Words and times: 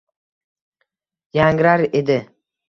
Yangrar 1.41 1.87
edi 2.03 2.19